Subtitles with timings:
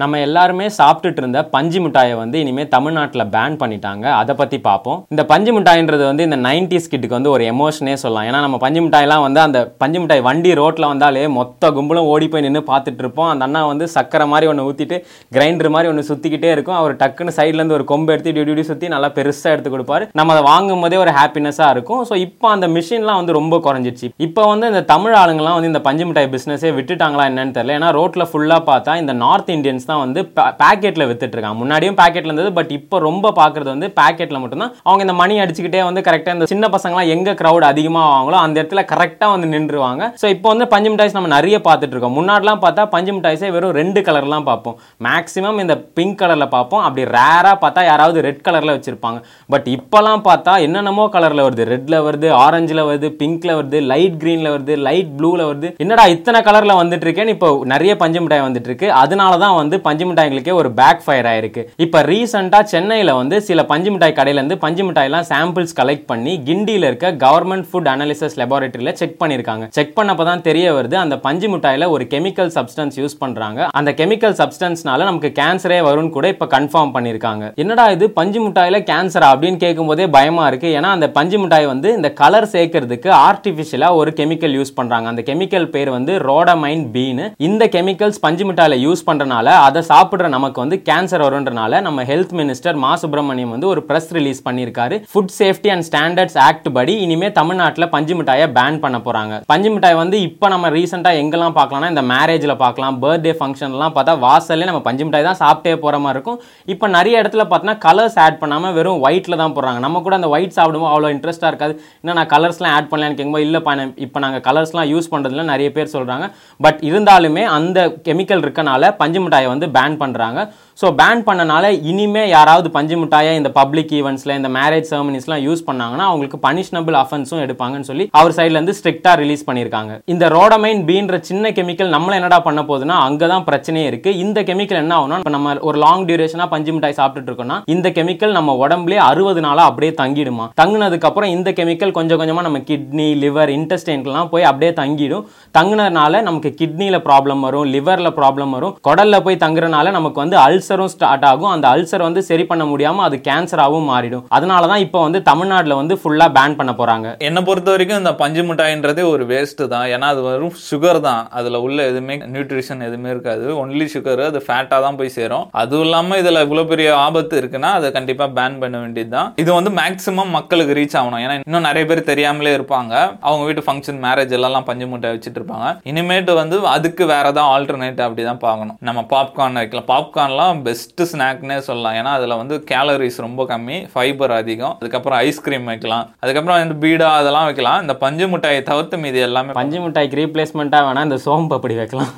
[0.00, 4.04] நம்ம எல்லாருமே சாப்பிட்டுட்டு இருந்த பஞ்சு மிட்டாயை வந்து இனிமேல் தமிழ்நாட்டில் பேன் பண்ணிட்டாங்க.
[4.20, 8.26] அதை பற்றி பார்ப்போம் இந்த பஞ்சு மிட்டாயின்றது வந்து இந்த நைன்டிஸ் கிட்டுக்கு வந்து ஒரு எமோஷனே சொல்லலாம்.
[8.28, 12.44] ஏன்னா நம்ம பஞ்சு மிட்டாயெல்லாம் வந்து அந்த பஞ்சு மிட்டாய் வண்டி ரோட்டில் வந்தாலே மொத்த கும்பலும் ஓடி போய்
[12.46, 14.98] நின்று பார்த்துட்டு இருப்போம் அந்த அண்ணா வந்து சக்கரை மாதிரி ஒன்று ஊற்றிட்டு
[15.36, 16.78] கிரைண்டர் மாதிரி ஒன்று சுற்றிக்கிட்டே இருக்கும்.
[16.80, 20.06] அவர் டக்குன்னு சைட்லேருந்து ஒரு கொம்பு எடுத்து இப்படி சுற்றி நல்லா பெருசாக எடுத்து கொடுப்பாரு.
[20.20, 22.02] நம்ம அதை வாங்கும் போதே ஒரு ஹாப்பினஸாக இருக்கும்.
[22.10, 26.06] ஸோ இப்போ அந்த மிஷின்லாம் வந்து ரொம்ப குறைஞ்சிச்சு இப்போ வந்து இந்த தமிழ் ஆளுங்கலாம் வந்து இந்த பஞ்சு
[26.08, 27.76] மிட்டாய் பிஸ்னஸே விட்டுட்டாங்களா என்னன்னு தெரியல.
[27.80, 30.20] ஏன்னா ரோட்டில் ஃபுல்லாக பார்த்தா இந்த நார்த் இந்தியன்ஸ் தான் வந்து
[30.62, 34.72] பேக்கெட்டில் வித்துட்டு முன்னாடியும் பேக்கெட்டில் இருந்தது பட் இப்போ ரொம்ப பார்க்குறது வந்து பேக்கெட்டில் மட்டும்தான்.
[34.86, 38.82] அவங்க இந்த மணி அடிச்சுக்கிட்டே வந்து கரெக்டாக இந்த சின்ன பசங்களாம் எங்கே க்ரௌட் அதிகமாக வாங்களோ அந்த இடத்துல
[38.92, 43.12] கரெக்டாக வந்து நின்றுவாங்க ஸோ இப்போ வந்து பஞ்சு மிட்டாய்ஸ் நம்ம நிறைய பார்த்துட்டு இருக்கோம் முன்னாடிலாம் பார்த்தா பஞ்சு
[43.16, 44.76] மிட்டாய்ஸே வெறும் ரெண்டு கலர்லாம் பார்ப்போம்.
[45.06, 46.82] மேக்ஸிமம் இந்த பிங்க் கலரில் பார்ப்போம்.
[46.86, 49.18] அப்படி ரேராக பார்த்தா யாராவது ரெட் கலரில் வச்சிருப்பாங்க.
[49.54, 51.64] பட் இப்போலாம் பார்த்தா என்னென்னமோ கலரில் வருது.
[51.72, 55.70] ரெட்டில் வருது ஆரஞ்சில் வருது பிங்க்ல வருது லைட் க்ரீனில் வருது லைட் ப்ளூவில் வருது.
[55.84, 60.06] என்னடா இத்தனை கலரில் வந்துட்டு இருக்கேன்னு இப்போ நிறைய பஞ்சு மிட்டாய் வந்துட்டு இருக்கு அதனால தான் வந்து பஞ்சு
[60.08, 61.64] மிட்டாய்களுக்கே ஒரு பேக் ஃபயர் ஆயிருக்கு.
[61.84, 67.12] இப்போ ரீசெண்டாக சென்னையில் வந்து சில பஞ்சு மிட்டாய் கடையிலேருந்து பஞ்சு மிட்டாய்லாம் சாம்பிள்ஸ் கலெக்ட் பண்ணி கிண்டியில் இருக்க
[67.24, 69.66] கவர்மெண்ட் ஃபுட் அனாலிசிஸ் லெபார்டரியில் செக் பண்ணியிருக்காங்க.
[69.78, 74.36] செக் பண்ணப்போ தான் தெரிய வருது அந்த பஞ்சு மிட்டாயில் ஒரு கெமிக்கல் சப்ஸ்டன்ஸ் யூஸ் பண்ணுறாங்க அந்த கெமிக்கல்
[74.42, 77.44] சப்ஸ்டன்ஸ்னால நமக்கு கேன்சரே வரும்னு கூட இப்போ கன்ஃபார்ம் பண்ணியிருக்காங்க.
[77.62, 80.68] என்னடா இது பஞ்சு மிட்டாயில் கேன்சரா அப்படின்னு கேட்கும்போதே பயமாக இருக்கு.
[80.78, 85.68] ஏன்னா அந்த பஞ்சு மிட்டாய் வந்து இந்த கலர் சேர்க்கறதுக்கு ஆர்டிஃபிஷியலாக ஒரு கெமிக்கல் யூஸ் பண்ணுறாங்க அந்த கெமிக்கல்
[85.74, 91.24] பேர் வந்து ரோடமைன் பீனு இந்த கெமிக்கல்ஸ் பஞ்சு மிட்டாயில் யூஸ் பண்ணுறனால அதை சாப்பிட்ற நமக்கு வந்து கேன்சர்
[91.26, 94.96] வரும்ன்றனால நம்ம ஹெல்த் மினிஸ்டர் மா சுப்பிரமணியம் வந்து ஒரு ப்ரெஸ் ரிலீஸ் பண்ணியிருக்காரு.
[95.12, 99.98] Food safety and standards act படி இனிமே தமிழ்நாட்டில் பஞ்சு மிட்டாயை பேன் பண்ண போகிறாங்க பஞ்சு மிட்டாய்
[100.02, 105.04] வந்து இப்போ நம்ம ரீசெண்டாக எங்கெல்லாம் பார்க்கலாம்னா இந்த மேரேஜில் பார்க்கலாம் பர்த்டே ஃபங்க்ஷன்லாம் பார்த்தா வாசல்லே நம்ம பஞ்சு
[105.08, 106.38] மிட்டாய் தான் சாப்பிட்டே போகிற மாதிரி இருக்கும்.
[106.74, 109.80] இப்போ நிறைய இடத்துல பார்த்தோன்னா கலர்ஸ் ஆட் பண்ணாமல் வெறும் ஒயிட்டில் தான் போடுறாங்க.
[109.86, 111.74] நம்ம கூட அந்த ஒயிட் சாப்பிடும்போது அவ்வளோ இன்ட்ரெஸ்ட்டாக இருக்காது.
[112.02, 115.94] இன்னும் நான் கலர்ஸ்லாம் ஆட் பண்ணலான்னு கேட்கும்போது இல்லைப்பா நான் இப்போ நாங்கள் கலர்ஸ்லாம் யூஸ் பண்ணுறதுல நிறைய பேர்
[115.96, 116.26] சொல்கிறாங்க
[116.66, 120.40] பட் இருந்தாலுமே அந்த கெமிக்கல் இருக்கனால பஞ்சு மிட்டாயை வந்து பேன் பண்ணுறாங்க
[120.80, 126.04] ஸோ பேன் பண்ணனால இனிமே யாராவது பஞ்சு மிட்டாயை இந்த பப்ளிக் ஈவெண்ட்ஸில் இந்த மேரேஜ் செர்மனிஸ்லாம் யூஸ் பண்ணாங்கன்னா
[126.10, 129.92] அவங்களுக்கு பனிஷ்னபிள் அஃபென்ஸும் எடுப்பாங்கன்னு சொல்லி அவர் சைட்லேருந்து ஸ்ட்ரிக்டாக ரிலீஸ் பண்ணியிருக்காங்க.
[130.12, 134.80] இந்த ரோடமைன் பீன்ற சின்ன கெமிக்கல் நம்மள என்னடா பண்ண போகுதுன்னா அங்கே தான் பிரச்சனையே இருக்குது இந்த கெமிக்கல்
[134.82, 139.02] என்ன ஆகும்னா இப்போ நம்ம ஒரு லாங் டியூரேஷனாக பஞ்சு மிட்டாய் சாப்பிட்டுட்டு இருக்கோம்னா இந்த கெமிக்கல் நம்ம உடம்புலேயே
[139.10, 140.46] அறுபது நாளாக அப்படியே தங்கிடுமா?
[140.62, 145.26] தங்குனதுக்கப்புறம் இந்த கெமிக்கல் கொஞ்சம் கொஞ்சமாக நம்ம கிட்னி லிவர் இன்டெஸ்டைன்லாம் போய் அப்படியே தங்கிடும்.
[145.58, 148.74] தங்குனதுனால நமக்கு கிட்னியில் ப்ராப்ளம் வரும் லிவரில் ப்ராப்ளம் வரும்.
[148.88, 150.38] குடலில் போய் தங்குறனால நமக்கு வந்து
[150.70, 151.52] அல்சரும் ஸ்டார்ட் ஆகும்.
[151.52, 154.24] அந்த அல்சர் வந்து சரி பண்ண முடியாமல் அது கேன்சராகவும் மாறிடும்.
[154.36, 158.42] அதனால தான் இப்போ வந்து தமிழ்நாட்டில் வந்து ஃபுல்லாக பேன் பண்ண போகிறாங்க என்னை பொறுத்த வரைக்கும் இந்த பஞ்சு
[158.48, 159.86] மிட்டாயின்றதே ஒரு வேஸ்ட்டு தான்.
[159.94, 161.22] ஏன்னா அது வெறும் சுகர் தான்.
[161.38, 163.46] அதில் உள்ள எதுவுமே நியூட்ரிஷன் எதுவுமே இருக்காது.
[163.62, 165.46] ஒன்லி சுகர் அது ஃபேட்டாக தான் போய் சேரும்.
[165.62, 169.72] அதுவும் இல்லாமல் இதில் இவ்வளோ பெரிய ஆபத்து இருக்குன்னா அதை கண்டிப்பாக பேன் பண்ண வேண்டியது தான் இது வந்து
[169.80, 171.20] மேக்ஸிமம் மக்களுக்கு ரீச் ஆகணும்.
[171.24, 172.94] ஏன்னா இன்னும் நிறைய பேர் தெரியாமலே இருப்பாங்க.
[173.28, 175.68] அவங்க வீட்டு ஃபங்க்ஷன் மேரேஜ் எல்லாம் பஞ்சு மிட்டாய் வச்சுட்டு இருப்பாங்க.
[175.92, 178.78] இனிமேட்டு வந்து அதுக்கு வேற ஏதாவது ஆல்டர்னேட் அப்படிதான் பார்க்கணும்.
[178.88, 179.88] நம்ம பாப்கார்ன் வைக்கலாம்.
[179.92, 181.96] பாப்கார்ன்லாம் பெஸ்ட் ஸ்நாக்னே சொல்லலாம்.
[182.00, 184.74] ஏன்னா அதுல வந்து கேலரிஸ் ரொம்ப கம்மி ஃபைபர் அதிகம்.
[184.80, 186.04] அதுக்கப்புறம் ஐஸ்கிரீம் வைக்கலாம்.
[186.24, 187.80] அதுக்கப்புறம் இந்த பீடா அதெல்லாம் வைக்கலாம்.
[187.84, 192.12] இந்த பஞ்சு மிட்டாயை தவிர்த்து மீதி எல்லாமே பஞ்சு மிட்டாய்க்கு ரீப்ளேஸ்மெண்ட்டாக வேணால் இந்த சோம்பு அப்படி வைக்கலாம்.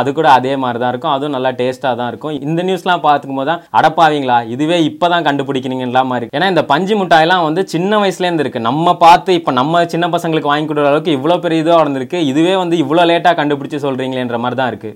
[0.00, 1.14] அது கூட அதே மாதிரி தான் இருக்கும்.
[1.16, 2.34] அதுவும் நல்லா டேஸ்ட்டாக தான் இருக்கும்.
[2.48, 4.38] இந்த நியூஸ்லாம் பார்த்துக்கும் போது தான் அடப்பாவீங்களா?
[4.54, 6.28] இதுவே இப்போ தான் கண்டுபிடிக்கிறீங்களா மாதிரி.
[6.36, 10.66] ஏன்னா இந்த பஞ்சு மிட்டாயெல்லாம் வந்து சின்ன வயசுலேருந்து இருக்குது நம்ம பார்த்து இப்போ நம்ம சின்ன பசங்களுக்கு வாங்கி
[10.68, 14.92] கொடுக்குற அளவுக்கு இவ்வளோ பெரிய இதுவாக இருந்திருக்கு இதுவே வந்து இவ்வளோ லேட்டாக கண்டுபிடிச்சு சொல்கிறீங்களேன்ற மாதிரி தான் இருக்குது